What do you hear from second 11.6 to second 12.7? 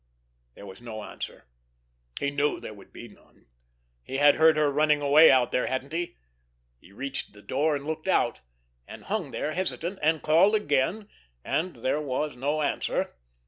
there was no